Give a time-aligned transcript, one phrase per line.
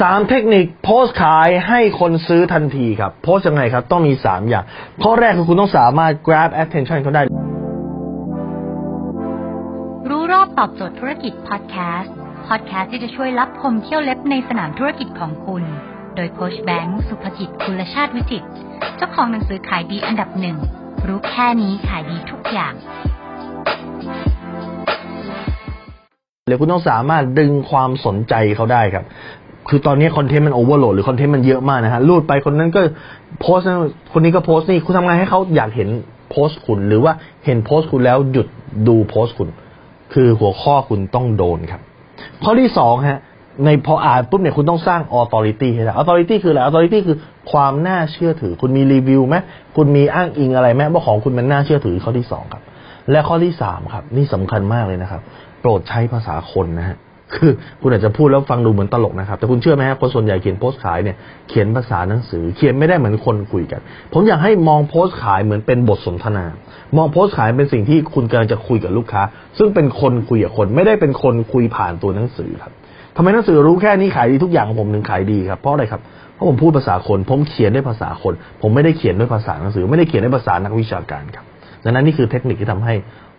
[0.00, 4.64] สามเทคนิคโพสต์ขายให้คนซื้อทันทีครับ โพสต์ยังไงครับต้องมีสามอย่าง
[5.02, 7.22] ข้อแรกคือคุณต้องสามารถ grab attention เขาได้
[10.10, 12.14] รู้รอบตอบโจทย์ธุรกิจพอดแคสต์
[12.48, 15.62] พอดแคสต์ที่จะช่วยรับพมเที่ยวเล็บในสนามธุรกิจของคุณ
[16.16, 18.48] โดยโคชแบงค์สุภกิจคุณชาติวิจิตร
[18.96, 20.56] เจ้าของหนังสือขายดีอันดับหนึ่ง
[21.06, 22.74] รู้แค่นี้ขายดีทุกอย่าง
[26.48, 29.04] หรือคุณต้องสามารถดึงความสนใจเขาได้ครับ
[29.68, 32.80] คือตอนนี้คอนเทนต์มัน overload หรือคอนเทนต์มันเยอะมากนะฮะรูดไปคนนั้นก็
[33.40, 33.66] โพสต์
[34.12, 35.88] คนนี้ก็โพสต์นี่คุณทำไงให้เขาอยากเห็น
[36.30, 37.12] โพสต์คุณ หรือว่า
[37.44, 38.46] เห็นโพสต์คุณแล้วหยุด
[38.88, 39.48] ดูโพสต์คุณ
[40.12, 41.80] คือหัวข้อคุณต้องโดนครับ
[42.44, 43.20] ข้อที่สองฮะ
[43.64, 47.16] ในพออ่านปุ๊บเนี่ยคุณต้องสร้าง authority ให้ได้ authority คืออะไร authority คือ
[47.52, 49.36] ความน่าเชื่อถือ คุณมีรีวิวไหม
[49.76, 52.62] คุณมีอ้างอิงอะไรไหมว่าของคุณมันน่าเชื่อถือข้อที่สองครับ
[53.10, 55.22] และข้อที่สามครับ นี่สำคัญมากเลยนะครับ
[55.60, 56.96] โปรดใช้ภาษาคนนะฮะ
[57.34, 57.50] คือ
[57.82, 61.16] คุณอาจจะพูดแล้วฟังดูเหมือนตลกนะครับ แต่คุณเชื่อไหมฮะคนส่วนใหญ่เขียนโพสต์ขายเนี่ย
[61.48, 63.80] เขียนภาษาหนังสือ เขียนไม่ได้เหมือนคนคุยกัน
[64.12, 66.44] ผมอยากให้มองโพสต์ขายเหมือนเป็นบทสนทนา
[66.96, 69.22] มองโพสต์ขายเป็นสิ่งที่คุณกำลังจะคุยกับลูกค้า
[69.58, 72.72] ซึ่งเป็นคนคุยกับคนไม่ได้เป็นคนคุยผ่านตัวหนังสือครับ
[73.16, 76.00] ทำไมหนังสือรู้แค่นี้ขายดีทุกอย่างของผมถึงขายดีครับเพราะอะไรครับ
[76.34, 81.44] เพราะผมพูดภาษาคน ผมเขียนด้วยภาษาคน ผมไม่ได้เขียนด้วยภาษาหนังสือ ไม่ได้เขียนด้วยภาษานักวิชาการครับ
[81.84, 82.94] ดังนั้นนี่คือเทคนิคที่ทำให้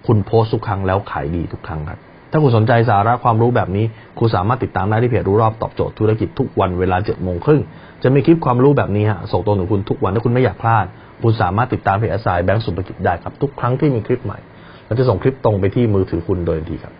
[0.07, 1.99] คุณโพสต์ทุกครั้งแล้วขายดีทุกครั้งครับ
[2.33, 3.85] ถ้าคุณสนใจสาระความรู้แบบนี้
[4.19, 7.61] คุณสามารถติดตามได้ที่เพจรู้รอบตอบโจทย์ธุรกิจทุกวันเวลาเจ็ดโมงครึ่ง
[8.03, 10.85] จะมีคลิปความรู้แบบนี้ฮะส่งตรงถึงคุณทุกวันถ้าคุณไม่อยากพลาด
[11.21, 14.39] คุณสามารถติดตามเพจอสายแบงก์สุภกิจได้ครับทุกครั้งที่มีคลิปใหม่
[14.85, 16.93] เราจะส่งคลิปตรงไปที่มือถือคุณโดยทันทีครับ